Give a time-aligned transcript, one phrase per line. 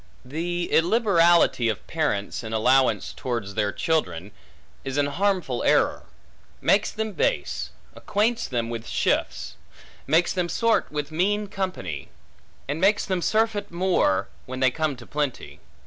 [0.25, 4.31] The illiberality of parents, in allowance towards their children,
[4.83, 6.07] is an harmful error;
[6.59, 9.57] makes them base; acquaints them with shifts;
[10.07, 12.09] makes them sort with mean company;
[12.67, 15.59] and makes them surfeit more when they come to plenty.